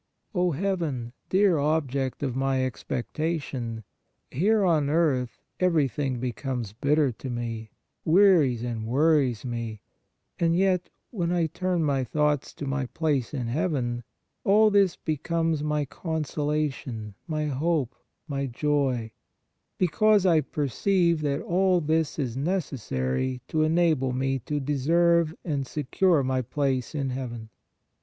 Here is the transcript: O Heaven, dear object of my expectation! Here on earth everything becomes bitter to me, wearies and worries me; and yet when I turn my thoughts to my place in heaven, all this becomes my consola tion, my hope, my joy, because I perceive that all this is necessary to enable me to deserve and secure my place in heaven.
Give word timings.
O 0.33 0.49
Heaven, 0.53 1.13
dear 1.29 1.59
object 1.59 2.23
of 2.23 2.35
my 2.35 2.65
expectation! 2.65 3.83
Here 4.31 4.63
on 4.65 4.89
earth 4.89 5.43
everything 5.59 6.19
becomes 6.19 6.73
bitter 6.73 7.11
to 7.11 7.29
me, 7.29 7.69
wearies 8.03 8.63
and 8.63 8.87
worries 8.87 9.45
me; 9.45 9.81
and 10.39 10.55
yet 10.55 10.89
when 11.11 11.31
I 11.31 11.45
turn 11.45 11.83
my 11.83 12.03
thoughts 12.03 12.51
to 12.55 12.65
my 12.65 12.87
place 12.87 13.31
in 13.31 13.45
heaven, 13.45 14.03
all 14.43 14.71
this 14.71 14.95
becomes 14.95 15.61
my 15.61 15.85
consola 15.85 16.71
tion, 16.73 17.13
my 17.27 17.45
hope, 17.45 17.93
my 18.27 18.47
joy, 18.47 19.11
because 19.77 20.25
I 20.25 20.41
perceive 20.41 21.21
that 21.21 21.41
all 21.41 21.79
this 21.79 22.17
is 22.17 22.35
necessary 22.35 23.43
to 23.49 23.61
enable 23.61 24.13
me 24.13 24.39
to 24.47 24.59
deserve 24.59 25.35
and 25.45 25.67
secure 25.67 26.23
my 26.23 26.41
place 26.41 26.95
in 26.95 27.11
heaven. 27.11 27.51